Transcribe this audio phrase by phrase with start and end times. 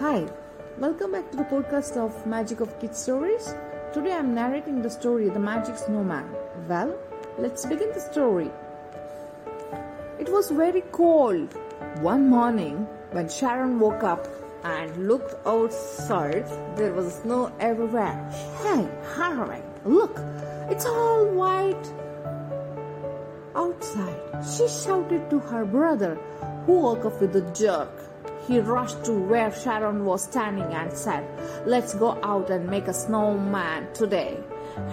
[0.00, 0.26] Hi,
[0.78, 3.54] welcome back to the podcast of Magic of Kids Stories.
[3.92, 6.34] Today I'm narrating the story The Magic Snowman.
[6.66, 6.96] Well,
[7.38, 8.50] let's begin the story.
[10.18, 11.52] It was very cold.
[12.00, 14.26] One morning, when Sharon woke up
[14.64, 16.46] and looked outside,
[16.76, 18.16] there was snow everywhere.
[18.62, 20.18] Hey, Harry, look,
[20.68, 21.92] it's all white
[23.54, 24.44] outside.
[24.44, 26.16] She shouted to her brother,
[26.66, 27.90] who woke up with a jerk.
[28.46, 31.26] He rushed to where Sharon was standing and said,
[31.66, 34.38] Let's go out and make a snowman today.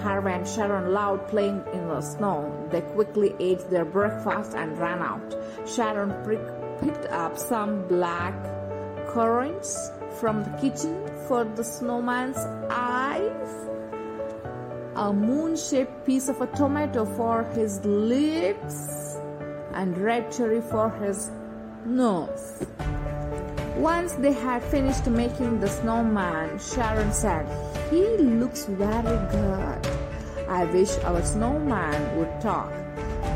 [0.03, 2.67] Harry and Sharon loved playing in the snow.
[2.71, 5.35] They quickly ate their breakfast and ran out.
[5.67, 8.33] Sharon prick- picked up some black
[9.07, 12.37] currants from the kitchen for the snowman's
[12.69, 13.65] eyes
[14.95, 19.17] a moon shaped piece of a tomato for his lips,
[19.73, 21.31] and red cherry for his
[21.85, 22.65] nose.
[23.75, 27.45] Once they had finished making the snowman, Sharon said,
[27.91, 29.87] He looks very good.
[30.47, 32.71] I wish our snowman would talk.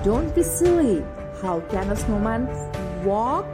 [0.06, 1.04] Don't be silly.
[1.42, 2.48] How can a snowman
[3.04, 3.46] walk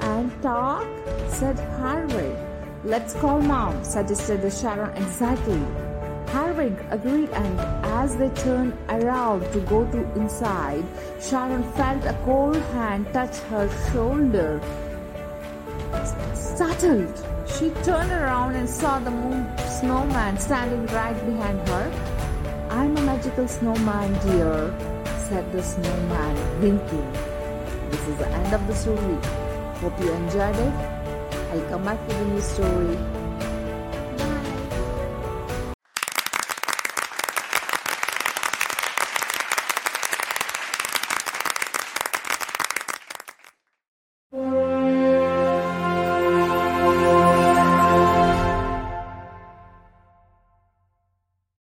[0.00, 0.86] and talk?
[1.28, 2.34] said Harry.
[2.84, 5.60] Let's call mom, suggested Sharon exactly.
[6.28, 10.84] Harry agreed and as they turned around to go to inside,
[11.20, 14.60] Sharon felt a cold hand touch her shoulder.
[16.34, 17.14] Startled,
[17.46, 19.48] she turned around and saw the moon
[19.80, 21.90] snowman standing right behind her.
[22.70, 24.74] I'm a magical snowman, dear,
[25.28, 27.37] said the snowman, winking.
[27.90, 29.18] This is the end of the story.
[29.80, 30.74] Hope you enjoyed it.
[31.50, 33.17] I'll come back with a new story